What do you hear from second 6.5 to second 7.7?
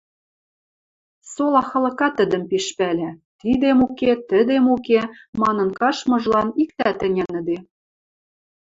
иктӓт ӹнянӹде.